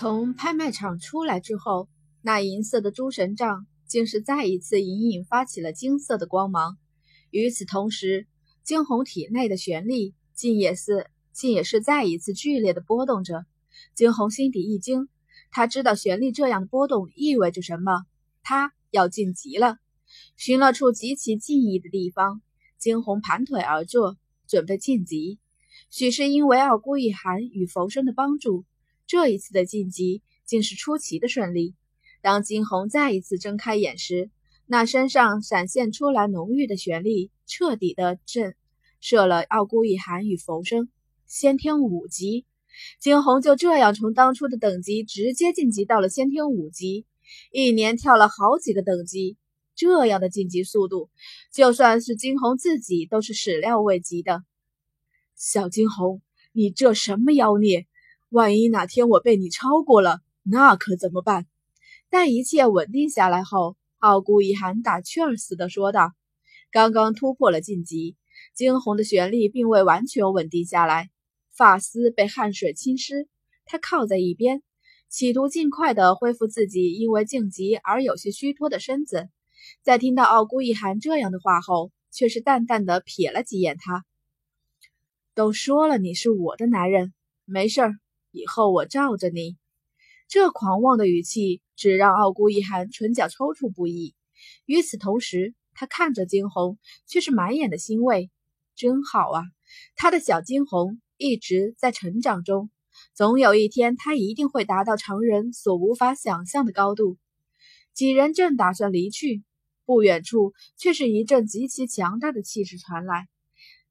[0.00, 1.88] 从拍卖场出来之后，
[2.22, 6.78] 那银色的诸神杖竟是再一次隐隐发起了金色的光芒。
[7.32, 8.28] 与此同时，
[8.62, 13.44] 惊鸿体内的玄力竟也是竟也是再一次剧烈的波动着。
[13.96, 15.08] 惊鸿心底一惊，
[15.50, 18.04] 他知道玄力这样的波动意味着什么，
[18.44, 19.78] 他要晋级了。
[20.36, 22.40] 寻了处极其静谧的地方，
[22.78, 25.40] 惊鸿盘腿而坐，准备晋级。
[25.90, 28.64] 许是因为傲孤一寒与浮生的帮助。
[29.08, 31.74] 这一次的晋级竟是出奇的顺利。
[32.20, 34.30] 当金红再一次睁开眼时，
[34.66, 38.54] 那身上闪现出来浓郁的玄力，彻底的震
[39.02, 40.90] 慑了傲孤一寒与浮生。
[41.26, 42.44] 先天五级，
[43.00, 47.06] 金红就这样从当初的等级直接晋级到了先天五级，
[47.50, 49.38] 一年跳了好几个等级。
[49.74, 51.08] 这样的晋级速度，
[51.50, 54.42] 就算是金红自己都是始料未及的。
[55.34, 56.20] 小金红，
[56.52, 57.86] 你这什么妖孽？
[58.30, 61.46] 万一哪天我被你超过了，那可怎么办？
[62.10, 66.12] 待一切稳定下来后，傲孤一寒打趣儿似的说道
[66.70, 68.16] ：“刚刚突破了晋级，
[68.54, 71.08] 惊鸿的旋力并未完全稳定下来，
[71.56, 73.28] 发丝被汗水浸湿。
[73.64, 74.62] 他靠在一边，
[75.08, 79.30] 企图尽快的恢复自己因为晋级而有些虚脱的身子。
[79.82, 84.04] 在听到傲孤一寒这样的话后，却是淡淡的瞥了几眼他。
[85.34, 87.14] 都说了你是我的男人，
[87.46, 87.94] 没事儿。”
[88.38, 89.56] 以后我罩着你，
[90.28, 94.14] 这狂妄的语气只让傲孤一寒唇角抽搐不已。
[94.64, 98.30] 与此同时，他看着惊鸿，却是满眼的欣慰。
[98.76, 99.42] 真好啊，
[99.96, 102.70] 他的小惊鸿一直在成长中，
[103.12, 107.16] 总有一天他一定会达到常人所无法想象的高度。
[107.92, 109.42] 几人正打算离去，
[109.84, 113.26] 不远处却是一阵极其强大的气势传来，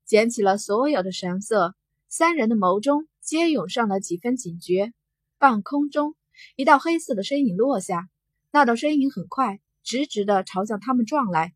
[0.05, 1.75] 捡起了所有的神色。
[2.07, 3.09] 三人的眸中。
[3.27, 4.93] 皆涌上了几分警觉。
[5.37, 6.15] 半空中，
[6.55, 8.07] 一道黑色的身影落下，
[8.53, 11.53] 那道身影很快，直直的朝向他们撞来。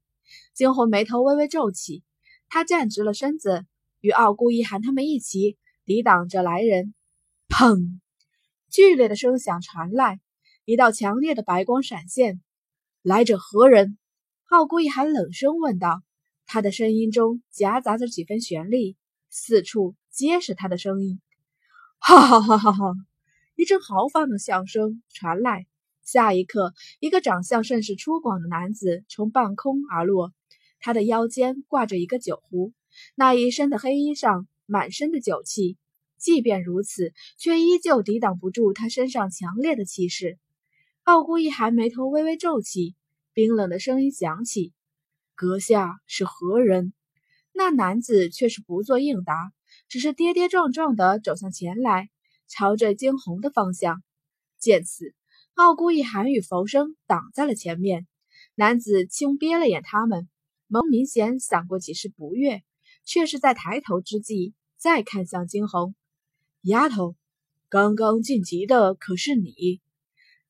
[0.53, 2.04] 惊鸿眉头微微皱起，
[2.49, 3.65] 他站直了身子，
[4.02, 6.93] 与傲孤一寒他们一起抵挡着来人。
[7.48, 8.02] 砰！
[8.70, 10.20] 剧烈的声响传来，
[10.65, 12.42] 一道强烈的白光闪现。
[13.02, 13.98] 来者何人？
[14.49, 16.02] 傲孤一寒冷声问道，
[16.45, 18.98] 他的声音中夹杂着几分旋力，
[19.30, 21.21] 四处皆是他的声音。
[22.04, 22.95] 哈哈哈哈哈！
[23.56, 25.67] 一阵豪放的笑声传来。
[26.02, 30.34] 下一刻，一个长相甚是粗犷的男子从半空而落，
[30.80, 32.73] 他的腰间挂着一个酒壶，
[33.14, 35.78] 那一身的黑衣上满身的酒气。
[36.17, 40.39] 即便如此，却依旧抵挡不住他身上强烈的气势。
[41.04, 42.95] 傲孤一寒眉头微微皱起，
[43.32, 44.73] 冰冷的声音响起
[45.36, 46.94] ：“阁下是何人？”
[47.54, 49.54] 那男子却是不做应答。
[49.91, 52.09] 只是跌跌撞撞地走向前来，
[52.47, 54.02] 朝着惊鸿的方向。
[54.57, 55.13] 见此，
[55.55, 58.07] 傲孤一寒与浮生挡在了前面。
[58.55, 60.29] 男子轻瞥了眼他们，
[60.69, 62.63] 眸明显闪过几丝不悦，
[63.03, 65.93] 却是在抬头之际，再看向惊鸿。
[66.61, 67.17] 丫头，
[67.67, 69.81] 刚刚晋级的可是你？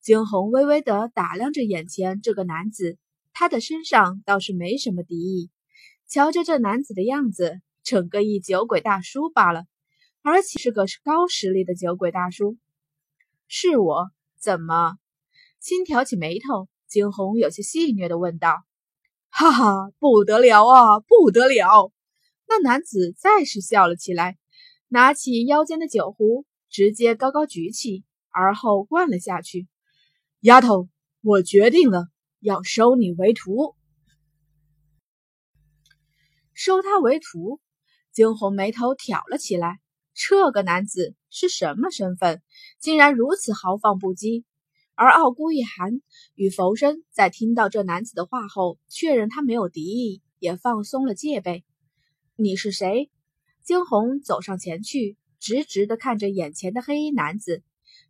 [0.00, 2.96] 惊鸿微微地打量着眼前这个男子，
[3.32, 5.50] 他的身上倒是没什么敌意。
[6.06, 7.60] 瞧着这男子的样子。
[7.82, 9.64] 整个一酒鬼大叔罢了，
[10.22, 12.56] 而且是个高实力的酒鬼大叔。
[13.48, 14.10] 是我？
[14.38, 14.96] 怎么？
[15.60, 18.64] 轻挑起眉头，惊鸿有些戏谑的问道
[19.30, 21.92] ：“哈哈，不得了啊，不得了！”
[22.48, 24.36] 那男子再是笑了起来，
[24.88, 29.68] 拿起腰间的酒壶，直接高高举起，而后灌了下去。
[30.40, 30.88] 丫头，
[31.22, 32.08] 我决定了，
[32.40, 33.76] 要收你为徒。
[36.52, 37.60] 收他为徒？
[38.12, 39.80] 惊鸿眉头挑了起来，
[40.12, 42.42] 这个男子是什么身份，
[42.78, 44.44] 竟然如此豪放不羁？
[44.94, 46.02] 而傲孤一寒
[46.34, 51.64] 与浮生在听到这男子的话后，确认他没有敌意，也放松了戒备。
[52.36, 53.10] 你是谁？
[53.64, 57.62] 惊鸿走上前去，直直的看着眼前的黑衣男子。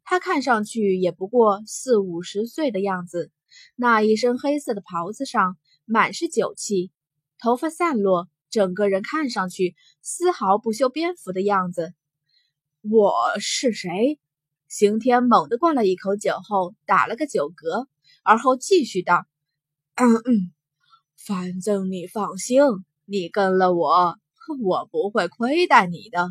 [0.02, 3.30] 他看上去也不过四五十岁的样子，
[3.76, 6.90] 那一身黑色的袍子上满是酒气，
[7.38, 8.28] 头发散落。
[8.52, 11.94] 整个人看上去丝毫不修边幅的样子。
[12.82, 14.20] 我是谁？
[14.68, 17.86] 刑天猛地灌了一口酒后，打了个酒嗝，
[18.22, 19.24] 而后继续道
[19.96, 20.52] ：“嗯嗯，
[21.16, 22.60] 反正你放心，
[23.06, 24.18] 你跟了我，
[24.62, 26.28] 我不会亏待你的。”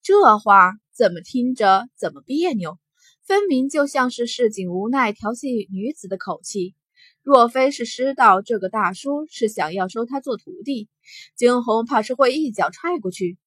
[0.00, 2.78] 这话怎么听着怎么别扭？
[3.26, 6.76] 分明就像是市井无奈调戏女子的口气。
[7.22, 10.88] 若非是知道这个大叔是想要收他做徒弟，
[11.36, 13.38] 惊鸿怕是会一脚踹过去。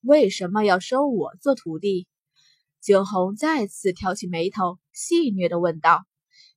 [0.00, 2.08] 为什么要收我做徒弟？
[2.80, 6.04] 惊鸿再次挑起眉头，戏谑的问道。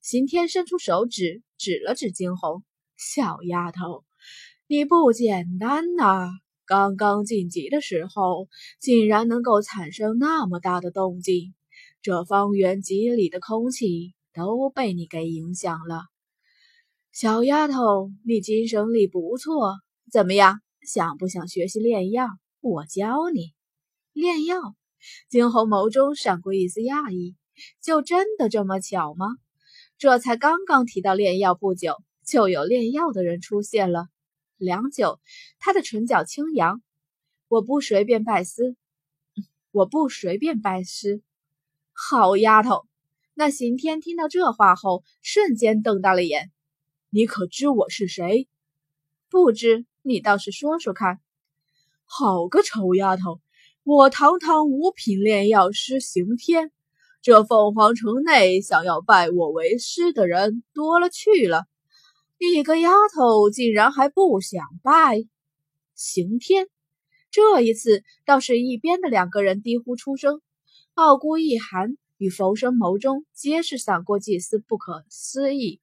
[0.01, 2.63] 刑天伸出手指，指了指惊鸿
[2.97, 4.03] ：“小丫头，
[4.67, 6.31] 你不简单呐！
[6.65, 8.47] 刚刚晋级的时候，
[8.79, 11.53] 竟然能够产生那么大的动静，
[12.01, 16.05] 这方圆几里的空气都被你给影响了。
[17.11, 19.75] 小丫头，你精神力不错，
[20.11, 20.61] 怎么样？
[20.81, 22.27] 想不想学习炼药？
[22.61, 23.53] 我教你
[24.13, 24.75] 炼药。”
[25.29, 27.35] 惊鸿眸中闪过一丝讶异
[27.81, 29.27] ：“就真的这么巧吗？”
[29.97, 31.95] 这才刚刚提到炼药不久，
[32.25, 34.07] 就有炼药的人出现了。
[34.57, 35.19] 良久，
[35.59, 36.81] 他的唇角轻扬
[37.47, 38.75] ：“我不随便拜师，
[39.71, 41.21] 我不随便拜师。”
[41.93, 42.85] 好丫头！
[43.33, 46.51] 那刑天听到这话后，瞬间瞪大了眼
[47.09, 48.49] ：“你可知我是谁？
[49.29, 51.19] 不知，你倒是说说看。”
[52.03, 53.39] 好个臭丫头！
[53.83, 56.71] 我堂堂五品炼药师刑天。
[57.21, 61.65] 这凤凰城内想要拜我为师的人多了去了，
[62.39, 65.25] 你个丫头竟然还不想拜？
[65.95, 66.67] 刑天，
[67.31, 70.41] 这一次倒是一边的两个人低呼出声，
[70.93, 75.81] 傲孤一寒与浮生眸中皆是闪过几丝不可思议。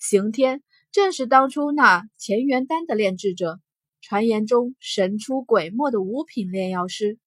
[0.00, 3.60] 刑天正是当初那乾元丹的炼制者，
[4.00, 7.18] 传言中神出鬼没的五品炼药师，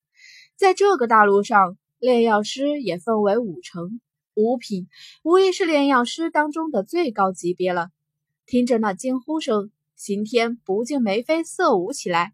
[0.58, 1.78] 在这个大陆上。
[2.00, 4.02] 炼药师也分为五成，
[4.34, 4.90] 五品
[5.24, 7.92] 无疑是炼药师当中的最高级别了。
[8.46, 12.34] 听着那惊呼声，刑天不禁眉飞色舞起来。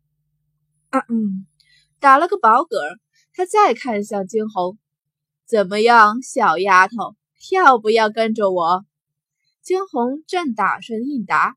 [0.89, 1.45] 啊嗯，
[1.99, 2.97] 打了个饱嗝，
[3.35, 4.79] 他再看向惊鸿
[5.45, 7.15] ：“怎么样，小丫头，
[7.51, 8.85] 要不要跟着我？”
[9.69, 11.55] 惊鸿正打算应答，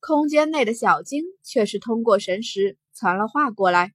[0.00, 3.94] 空间内的小金却是通过神识传了话过来：“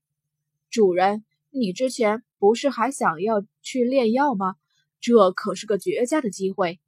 [0.72, 4.54] 主人，你之前……”不是还想要去炼药吗？
[5.02, 6.80] 这可是个绝佳的机会。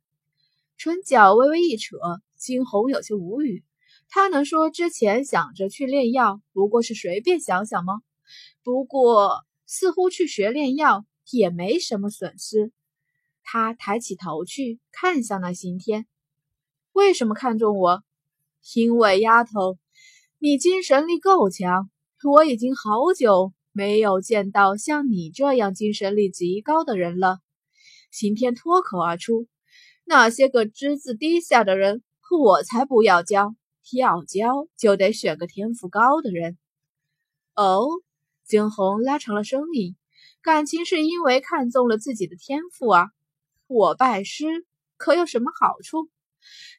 [0.78, 1.98] 唇角微微一扯，
[2.34, 3.62] 惊鸿有些无语。
[4.08, 8.00] 他能说之前想着去炼药，不过是随便想想吗？
[8.62, 12.72] 不过似乎去学炼药也没什么损失。
[13.42, 16.06] 他抬起头去看向那刑天，
[16.94, 18.02] 为什么看中我？
[18.74, 19.76] 因为丫头，
[20.38, 21.90] 你精神力够强，
[22.24, 23.52] 我已经好久。
[23.76, 27.40] 没有见到像你这样精神力极高的人了，
[28.12, 29.48] 刑天脱口而出
[30.06, 32.04] ：“那些个资质低下的人，
[32.38, 33.56] 我才不要教！
[33.92, 36.56] 要教就得选个天赋高的人。”
[37.56, 37.88] 哦，
[38.44, 39.96] 惊鸿拉长了声音
[40.40, 43.08] ：“感情是因为看中了自己的天赋啊？
[43.66, 44.64] 我拜师
[44.96, 46.08] 可有什么好处？”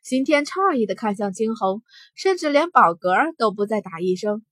[0.04, 1.82] 刑天诧异的看向惊鸿，
[2.16, 4.44] 甚至连饱嗝都不再打一声。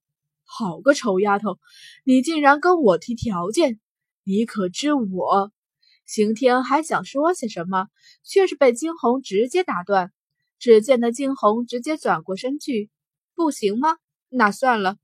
[0.44, 1.58] 好个丑丫头，
[2.04, 3.80] 你竟然跟我提条件！
[4.24, 5.52] 你可知我？
[6.06, 7.88] 刑天还想说些什么，
[8.22, 10.12] 却是被惊鸿直接打断。
[10.58, 12.90] 只见那惊鸿直接转过身去，
[13.34, 13.96] 不行吗？
[14.28, 14.96] 那算了，